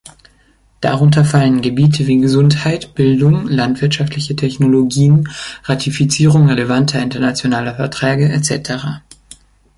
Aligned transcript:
Darunter 0.81 1.23
fallen 1.23 1.61
Gebiete 1.61 2.07
wie 2.07 2.17
Gesundheit, 2.17 2.95
Bildung, 2.95 3.47
landwirtschaftliche 3.47 4.35
Technologien, 4.35 5.29
Ratifizierung 5.65 6.47
relevanter 6.49 6.99
internationaler 7.03 7.75
Verträge 7.75 8.27
etc. 8.27 8.79